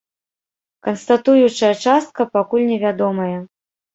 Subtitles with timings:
[0.87, 3.37] Канстатуючая частка пакуль невядомая.